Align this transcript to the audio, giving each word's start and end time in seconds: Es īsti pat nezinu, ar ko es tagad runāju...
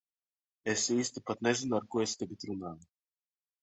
Es 0.73 0.85
īsti 0.95 1.23
pat 1.29 1.45
nezinu, 1.51 1.79
ar 1.81 1.89
ko 1.93 2.05
es 2.09 2.19
tagad 2.25 2.51
runāju... 2.53 2.85